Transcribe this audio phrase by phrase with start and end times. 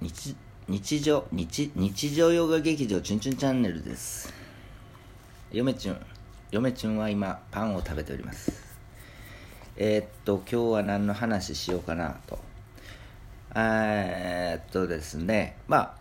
[0.00, 0.36] 日
[0.68, 4.32] 日常日日常洋画劇場チュンチュンチャンネルです。
[5.50, 6.00] 嫁チュン
[6.52, 8.76] 嫁チュンは今パンを食べております。
[9.76, 12.38] えー、っと今日は何の話しようかなと。
[13.56, 15.94] えー、っとですねまあ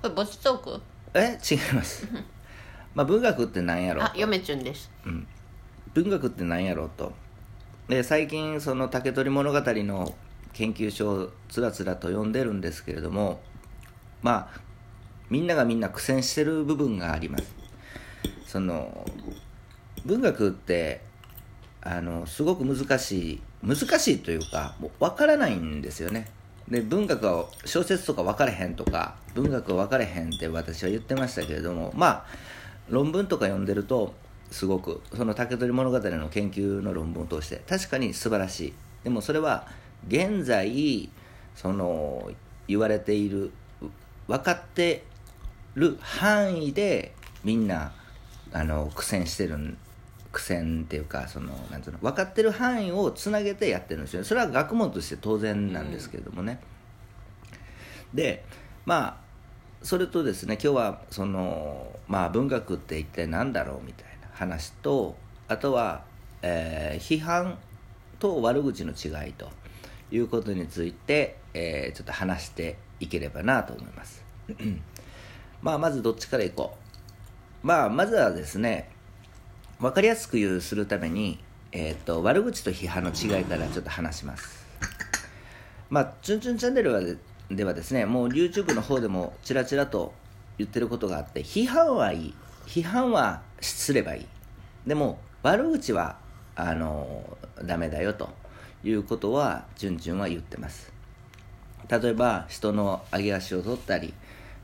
[0.00, 0.80] これボチトーク？
[1.12, 2.08] え違います。
[2.94, 4.90] まあ文学って何やろあ嫁チュンです。
[5.04, 5.26] うん、
[5.92, 7.12] 文学って何やろうと。
[7.88, 10.14] で最近その竹取物語の
[10.56, 13.40] 研究所をつらつらと読んでるんですけれども
[14.22, 14.60] まあ
[15.28, 17.54] みんながみんな苦戦してる部分があります。
[18.46, 19.04] その
[20.04, 21.02] 文学って
[21.82, 26.28] あのすごく難しい難しいというかもう分からないんですよね。
[26.68, 32.26] で文学は小説とか分かれへんとか文学は分かれへんって私は言ってましたけれどもまあ
[32.88, 34.14] 論文とか読んでると
[34.50, 38.74] すごくその竹取物語の研究の論文を通して確かに素晴らしい。
[39.04, 39.66] でもそれは
[40.08, 41.08] 現在
[41.54, 42.30] その
[42.68, 43.52] 言われている
[44.28, 45.04] 分かって
[45.74, 47.92] る範囲でみんな
[48.52, 49.76] あの苦戦してる
[50.32, 56.60] 苦戦っていうかそのなんていうの分かってる範囲をつなげてやってるんですよそれは学問として当然なんですけれどもね、
[58.12, 58.44] で
[58.84, 59.16] まあ
[59.82, 65.16] それとですね今日はそのまあ文学って一体何だろうみたいな話と
[65.48, 66.04] あとは、
[66.42, 67.56] えー批判
[68.18, 69.48] と悪口の違いと。
[70.10, 74.24] いうことについて、えーちょっと話していければなと思います
[75.62, 76.76] まあまずどっちからいこ
[77.62, 78.90] うまあまずはですね
[79.80, 81.38] 分かりやすく言うするために、
[81.72, 84.66] えー、と悪口と批判の違いからちょっと話します
[85.88, 87.16] まあ、チュンチュンチャンネルはで
[87.50, 90.12] ではですね、もう YouTube の方でもちらちらと
[90.58, 92.34] 言ってることがあって、批判はいい。
[92.66, 94.26] 批判はすればいい。
[94.86, 96.18] でも、悪口は、
[96.56, 98.28] あの、ダメだよと
[98.84, 100.92] いうことは、チュンチュンは言ってます。
[101.88, 104.14] 例えば、人の上げ足を取ったり、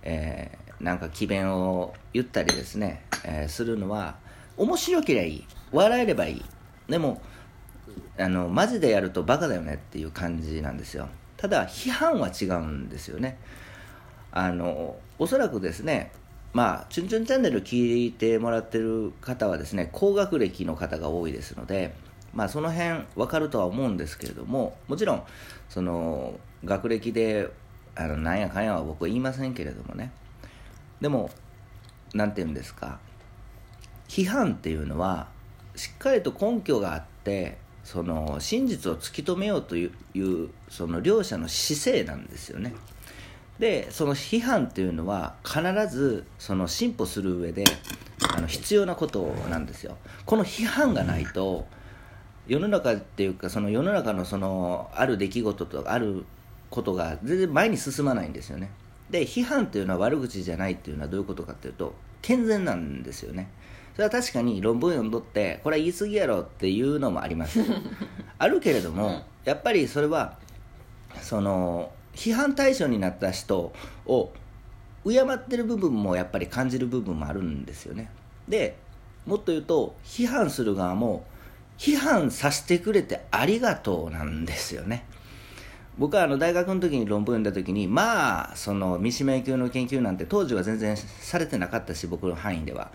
[0.02, 4.16] えーなんか詭弁を言ったりですね、えーするのは、
[4.56, 5.44] 面白ければいい。
[5.70, 6.44] 笑えればいい。
[6.88, 7.22] でも、
[8.18, 13.38] あのマジでやるとバカだよねっていう感じなんですよただ批判は違うんですよね
[14.30, 16.12] あのおそらくですね
[16.52, 21.94] まあチュンチュンチャンネル聞いてもらってる方はですね高学歴の方が多いですので
[22.32, 25.22] まあその辺分かるとは思うんですけれどももちろん
[25.68, 27.50] その学歴で
[27.94, 30.12] あのなんやかんやは僕は言いませんけれどもね。
[31.00, 31.30] でも
[32.14, 32.98] なんて言うんですか。
[34.08, 35.28] 批判っていうのは
[35.74, 42.74] しっかりと根拠があってその真実を突き止めようといういうその両者の姿勢なんですよね。
[43.58, 47.64] でその批判っていうのは必ずその進歩する上で
[48.34, 49.96] あの必要なことなんですよ。
[50.24, 51.66] この批判がないと
[52.46, 56.24] 世の中っていうかその世の中のそのある出来事とかある
[56.70, 58.70] ことが全然前に進まないんですよね。
[59.10, 63.48] で批判っていうのは悪口じゃないっていうのはどういうことかっていうと健全なんですよね。
[63.94, 67.60] それは確かに論文読んどってこれは言い過ぎやろっていうのもあります。
[68.38, 70.38] あるけれども、やっぱりそれは
[71.20, 73.72] その批判対象になった人
[74.06, 74.32] を
[75.04, 78.10] 敬ってる部分もやっぱり感じる部分もあるんですよね。
[78.48, 78.76] で
[79.26, 81.24] もっと言うと批判する側も
[81.82, 85.04] 批判させてくれてありがとうなんですよね。
[85.98, 92.92] 僕はあの大学の時に論文読んだ時にまあその三島由紀夫の研究なんて当時は全然されてなかったし僕の範囲では。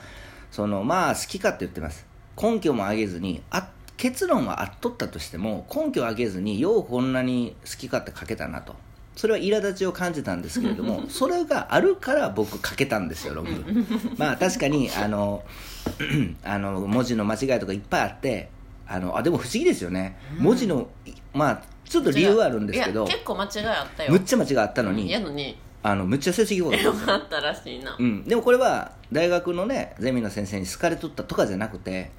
[0.51, 2.05] そのまあ好きかって言ってます。
[2.41, 8.73] 根拠も挙げずにあ結論はあっとったとしても根拠を挙げずにようこんなに好き勝手書けたなと。
[9.17, 13.85] それは苛立ちを感じたんですけれども それがあるから僕書けたんですよ論文。
[14.17, 15.43] まあ確かにあの
[16.45, 18.55] あの文字の間違いとかいっぱいあって
[18.87, 24.11] あのあでも不思議ですよね、文字のいまあちょっと理由はあるんですけどいや結構間違いあったよ。
[24.11, 25.57] むっちゃ間違いあったのに、やのに。
[25.83, 26.83] あのむっちゃ成績良かった。
[26.83, 32.11] んよかったらしいな、うん、でもこれは大学のねゼミの先生に好かれとったとかじゃなくて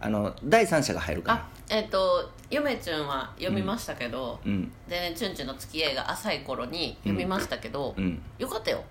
[0.00, 1.38] あの第三者が入るから。
[1.38, 4.70] あえっ、と嫁ちゅんは読みましたけど、うん。
[4.88, 8.20] でねチュンチュンの付き合いが浅い頃に読みましたけど、うん。
[8.38, 8.82] よかったよ。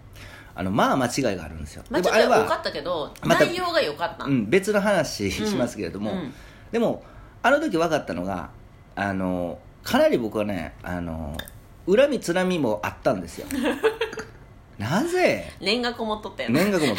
[0.56, 1.84] あのまあ間違いがあるんですよ。
[1.92, 6.34] 間違いは多かは、ったけど、また内容が良かった、うん、別の話しますけれども、うん。
[6.72, 7.04] でも
[7.44, 8.50] あの時分かったのが
[8.96, 11.38] あのかなり僕はねあの
[11.86, 13.48] 恨みつらみもあったんですよ。
[14.80, 15.52] なぜ？
[15.62, 16.96] 念がこもっとったよね念がこもっ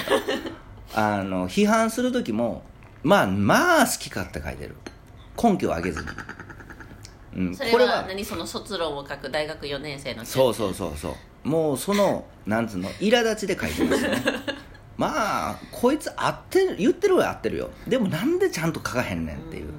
[0.93, 1.17] た。
[1.17, 2.63] あの批判する時も
[3.03, 4.77] まあまあ好き勝手書いてる。
[5.43, 6.03] 根拠を挙げず
[7.35, 8.07] に、うん、それはは。
[8.07, 11.49] 何その卒論を書く大学4年生のそうそうそうそう。
[11.49, 14.23] もうそのなんつうの苛立ちで書いてますよね。
[14.97, 17.71] まあこいつ合ってる言ってるは合ってるよ。
[17.89, 19.73] でもなんでちゃんと書かへんねんっていう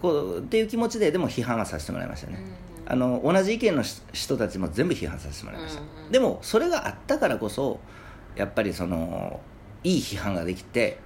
[0.00, 2.38] こうっていう気持ちででも批判はさせてもらいましたね。
[2.86, 6.12] あの同じ意見のし人たちも全部批判させてもらいました、うんうん。
[6.12, 7.80] でもそれがあったからこそ
[8.36, 9.40] やっぱりその
[9.82, 10.98] いい批判ができて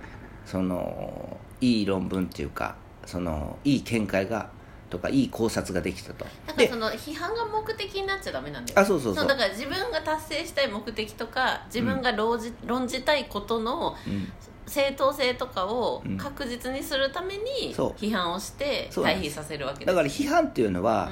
[0.44, 2.76] そのいい論文っていうか
[3.06, 4.50] そのいい見解が
[4.90, 6.24] とかいい考察ができたと。
[6.24, 9.26] でだからその批判が目的になっちゃダメなんだよあそうそうそう。
[9.26, 14.32] だから自分が達成したい目的とか自分が論じ,、論じたいことのうん
[14.68, 16.16] 正当性とかをうん。
[16.16, 19.34] 確実にするために批判をしてそうなんです。
[19.36, 19.86] 対比させるわけです。
[19.86, 21.10] だから批判っていうのは、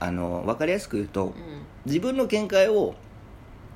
[0.00, 1.28] あの分かりやすく言うと、うん。
[1.28, 1.34] うん
[1.84, 2.94] 自分の見解を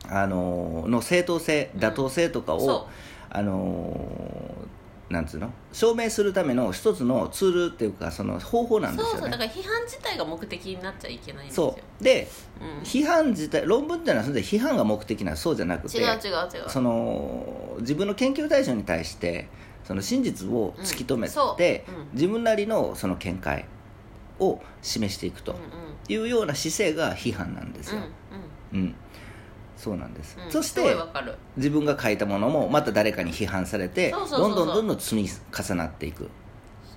[0.08, 1.80] あのの正当性うん。
[1.80, 2.88] 妥当性とかを、そ
[3.30, 4.47] あの
[5.10, 5.50] なんつうの？
[5.72, 11.74] 証明するための一つのツールっていうかその方法なんですよそうそうだねから批判自体が目的になっちゃいけないんですよ。
[11.76, 12.04] そう。
[12.04, 12.28] で
[12.60, 12.82] うん。
[12.82, 16.68] 批判自体論文っていうのはそれで批判が目的なのそうじゃなくて違う違う違う。
[16.68, 19.48] その自分の研究対象に対して
[19.84, 21.62] その真実を突き止めうんそう。
[21.62, 22.08] ん。
[22.12, 23.64] 自分なりのその見解
[24.38, 25.56] を示していくと
[26.08, 28.02] いうような姿勢が批判なんですよ、
[28.72, 28.78] うん。
[28.78, 28.94] うん
[29.78, 30.50] そうなんです、うん。
[30.50, 31.34] そしすごいてわかる。
[31.56, 34.56] 自分が書いたものもまた誰かに批判されてそうそうそうそう。
[34.56, 36.28] どんどんどんどん積み重なっていく。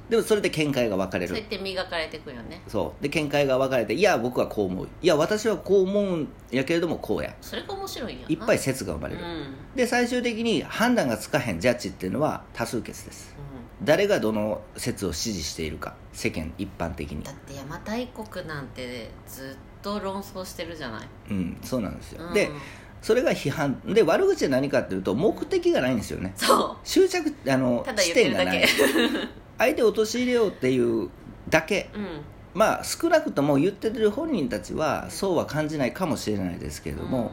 [0.09, 1.29] でもそれで見解が分かれる。
[1.29, 2.61] そうやって磨かれていくよね。
[2.67, 3.03] そう。
[3.03, 4.87] で見解が分かれていや僕はこう思う。
[5.01, 7.33] いや私はこう思うんやけれどもこうや。
[7.39, 8.27] それが面白いんやな。
[8.29, 9.55] いっぱい説が生まれる、うん。
[9.75, 13.35] で最終的に判断がつかへんジャッジっていうのは多数決です。
[13.83, 15.95] 誰がどの説を支持しているか。
[16.11, 17.23] 世間一般的に。
[17.23, 22.33] だって邪馬台国なんてずっと論争してるじゃない、うんそうなんですよ、うん。
[22.33, 22.49] で
[23.01, 23.81] それが批判。
[23.85, 26.33] で悪口は何かっていうと目的がないんですよね。
[26.35, 28.61] そ執着あのうただ視言ってるだ点がない。
[28.61, 28.67] け
[29.57, 31.09] 相手を陥れようっていう
[31.49, 31.89] だけ。
[31.95, 32.21] うん。
[32.53, 37.31] まあ少なくとも言ってる本人たちはそうは感じないかもしれないですけれども、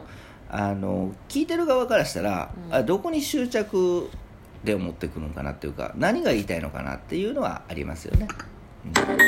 [0.49, 2.73] あの聞いてる側からしたら、うん。
[2.73, 4.09] あどこに執着
[4.63, 8.27] で思ってくるのかなっていうか何が言いたいのかなっていうのはありますよね、
[8.85, 9.19] うん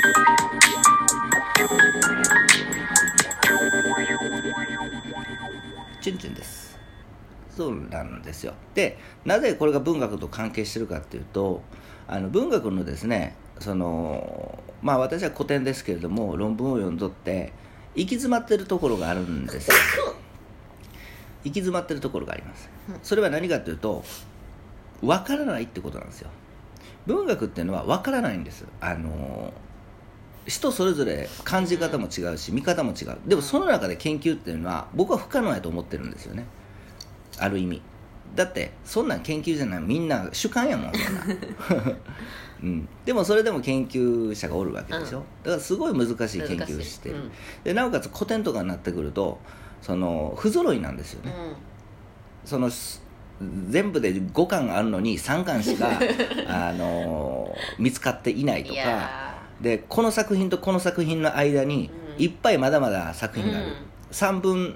[6.01, 6.79] チュンチュンです。
[7.55, 8.53] そうなんですよ。
[8.73, 11.61] でなぜこれが文学と関係してるかっていうと
[12.07, 17.53] あの文学のですねそのまあ私は古典ですけれども論文を読んどって
[17.93, 19.75] 行き詰まってるところがあるんですよ。
[21.43, 22.69] 行き詰まってるところがあります。
[23.03, 24.03] それは何かというと
[25.01, 26.29] 分からないってことなんですよ。
[27.05, 28.65] 文学っていうのは分からないんです。
[28.79, 29.53] あの
[30.45, 33.17] 人それぞれ感じ方も違うし見方も違う。
[33.25, 36.45] でもその中で研究っていうのは僕は不可能やと思ってるんですよね。
[37.37, 37.81] ある意味。
[38.35, 39.81] だってそんなん研究じゃない。
[39.81, 41.23] みんな主観やもんそんな、
[42.63, 45.23] うん、でもそれでも研究者がおるわけでしょ、うん。
[45.43, 47.31] だからすごい難しい研究をしてる、うん。
[47.63, 49.39] でなおかつ古典とかになってくると
[49.81, 51.33] その不揃いなんですよね、
[52.45, 53.03] そのす
[53.69, 55.89] 全部で5巻あるのに3巻しか
[56.47, 59.30] あの見つかっていないうん、とか
[59.61, 62.23] でこの作品とこの作品の間にうん。
[62.23, 63.73] いっぱいまだまだ作品がある、うん。
[64.11, 64.75] 三分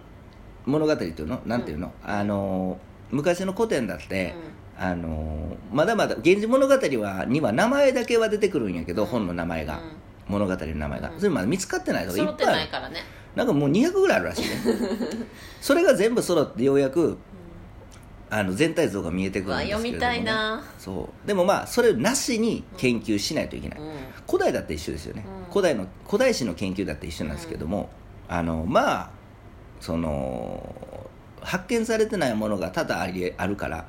[0.66, 1.42] 物語っていうの？
[1.46, 2.80] なんていうの、あの
[3.12, 4.34] 昔の古典だって、
[4.78, 9.10] あのまだまだ「源氏物語は」には名前だけは出てくるんやけど、うん。
[9.10, 9.80] 本の名前が、
[10.28, 11.20] 物語の名前が、うん。
[11.20, 13.04] それまだ見つかってないかいっぱいあるないからね
[13.36, 14.50] なんかもう200ぐらいあるらしいね。
[15.62, 17.18] それが全部揃ってようやく
[18.30, 20.64] あの全体像が見えてくるんですけれども、ね、読みたいな。
[20.80, 21.28] そう。
[21.28, 23.92] でもまあそれなしに研究しないといけない、うん。
[24.28, 25.52] 古代だって一緒ですよね、うん。
[25.52, 27.90] 古代の古代史の研究だって一緒なんですけども、
[28.28, 29.10] あのまあ
[29.80, 30.76] その
[31.42, 33.88] 発見されてないものが多々ありあるから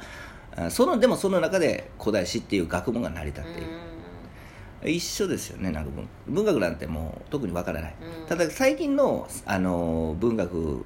[0.56, 8.26] あそのでもその中で古代史っていう学問が成り立っている、一緒ですよねなんか文文学なんてもう特にわからない、うん。
[8.26, 10.84] ただ最近のあの文学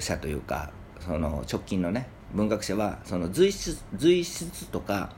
[0.00, 5.12] 者というかその直近のね文学者はその随筆随筆とか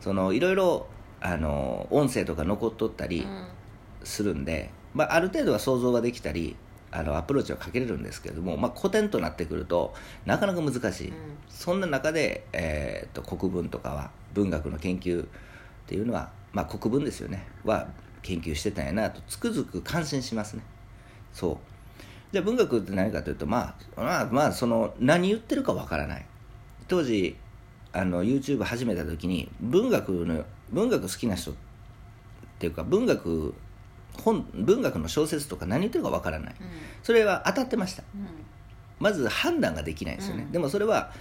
[0.00, 0.86] そのいろいろ
[1.20, 3.48] あの音声とか残っとったりうん。
[4.04, 6.56] するんで、まあ、ある程度は想像ができたり
[6.90, 9.94] あのアプローチはかけれるんですけれども、まあ、古典となってくると
[10.26, 11.14] なかなか難しい、うん。
[11.48, 15.26] そんな中で、えー、と国文とかは文学の研究っ
[15.86, 17.46] ていうのは、まあ、国文ですよね。
[17.64, 17.88] は
[18.22, 20.62] 研究してたんやなとつくづく感心しますね。
[21.32, 21.56] そう。
[22.30, 26.26] じゃあ文学って何かというとまあまあまあその何言ってるかわからない
[26.88, 27.36] 当時
[27.92, 31.54] あの YouTube 始めた時に文学の文学好きな人っ
[32.58, 33.54] ていうか文学
[34.22, 36.54] 本文学の小説とか何言ってるかわからない。
[36.60, 36.66] うん。
[37.02, 38.02] それは当たってました。
[38.14, 38.26] うん。
[39.00, 40.52] まず判断ができないんですよね、うん。
[40.52, 41.12] でもそれは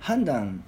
[0.00, 0.62] 判断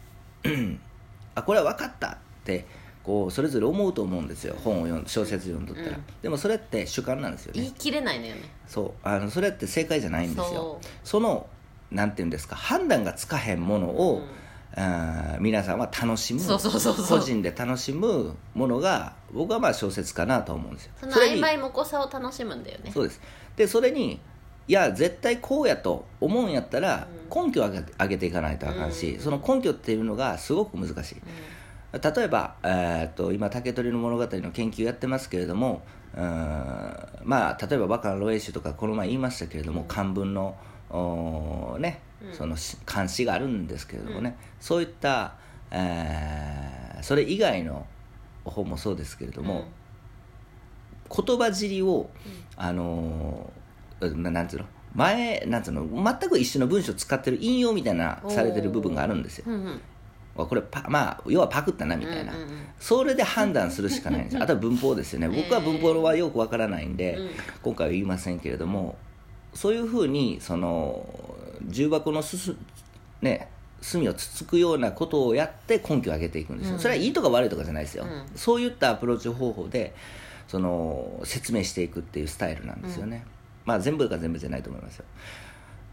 [1.34, 2.66] あこれは分かったって
[3.02, 4.56] こうそれぞれ思うと思うんですよ。
[4.62, 6.04] 本を読ん小説読んどったら、うん。
[6.22, 7.60] でもそれって主観なんですよね。
[7.60, 8.42] 言い切れないのよね。
[8.66, 8.92] そう。
[9.06, 10.78] あのそれって正解じゃないんですよ。
[11.02, 11.46] そその
[11.94, 14.22] なんていうんですか判断がつかへんものを、
[15.38, 17.18] 皆さんは楽しむそうそうそうそう。
[17.20, 20.92] 個人で楽しむものが僕はまあ小説かなと思うんですよ。
[21.00, 22.90] そのれに曖昧もこさを楽しむんだよね。
[22.92, 23.20] そうです。
[23.56, 24.20] でそれに
[24.66, 29.20] いや絶対こうやと思うんやったら根拠を上げ上げていかないとあかんし、うん。
[29.20, 31.16] その根拠っていうのがすごく難しい、
[31.92, 35.82] 例えば、えーっと今竹取の物語の研究やってますけれども
[36.16, 37.08] うーん。
[37.22, 40.56] まあ例えば「バカの露影集」とかこの前言いましたけれども漢文の
[40.96, 42.00] おーね
[42.32, 45.34] そのし漢詩があるんですけれどもね、そういった、
[45.70, 47.84] えーそれ以外の
[48.44, 49.66] 本もそうですけれども、
[51.14, 52.08] 言葉尻を、
[52.56, 54.64] あのーななんつうの？
[54.94, 55.86] 前なんつうの？
[55.86, 59.44] 全く一緒の文章を使ってる引用みたいなされてる部分があるんですよ。
[59.48, 60.46] うんうん。
[60.46, 62.66] これパまあ要はパクったなみたいな、うんうんうん。
[62.78, 64.20] それで判断するしかない。
[64.22, 65.28] んですよあとは文法ですよね。
[65.34, 67.30] 僕は文法はよくわからないんで、うん。
[67.62, 68.96] 今回は言いませんけれども
[69.54, 71.06] そういうふうにその
[71.66, 72.54] 重箱のすす
[73.22, 73.48] ね
[73.80, 76.80] 隅をつつくようなことをやって根拠を上げていくんですよ、うん。
[76.80, 78.24] それはいいとか悪いとかじゃないですよ、うん。
[78.34, 79.94] そういったアプローチ方法で
[80.48, 83.24] その説明していくっていうスタイルなんですよね、
[83.64, 85.04] まあ全部が全部じゃないと思いますよ。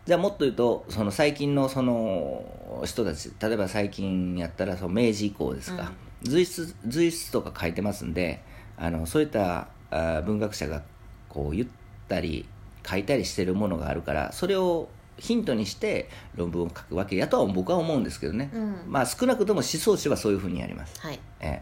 [0.05, 5.91] じゃあもっと言うとその最近のその人たち例えば最近やったらその明治以降ですか、
[6.23, 8.41] 随筆随筆とか書いてますんで
[8.77, 10.81] あのそういったあー文学者が
[11.29, 11.67] こう言っ
[12.07, 12.45] たり
[12.87, 18.75] 書いたりしてるものがあるからそれをヒントにして論文を書くわけやとは僕は思うんですけどね、うん。
[18.87, 21.19] まあ少なくとも思想史はそういうふうにやります、はい。
[21.39, 21.61] え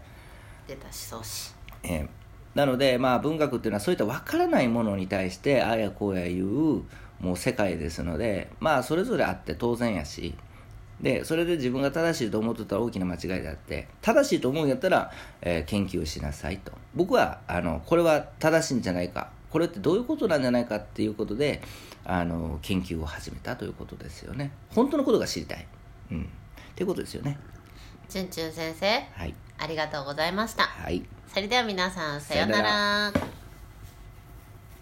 [0.67, 1.53] 出た思想史。
[1.83, 1.93] ええ。
[1.93, 2.19] え
[2.55, 6.83] なので、まあ、文学っていうのはそういった分からないものに対してああやこうや言う
[7.19, 10.35] もう世界ですのでまあそれぞれあって当然やし。
[11.01, 15.11] でそれで自分が正しいと思ってたら大きな間違いであって正しいと思うんやったら、
[15.41, 16.73] えー研究しなさいと。
[16.93, 21.61] 僕はあのこれは正しいんじゃないかこれってどういうことなんじゃないかっていうことで
[22.05, 24.51] あの研究を始めたということですよね。
[24.69, 25.67] 本当のことが知りたい、
[26.11, 26.25] うん、っ
[26.75, 27.37] ていうことですよね。
[28.07, 28.87] チュンチュン先生。
[29.13, 29.33] はい。
[29.57, 30.63] ありがとうございました。
[30.63, 31.03] はい。
[31.27, 33.13] それでは皆さんさようなら